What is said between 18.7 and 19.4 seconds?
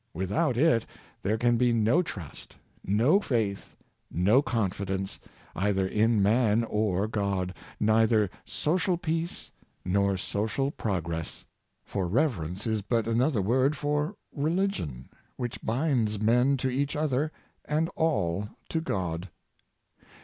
God.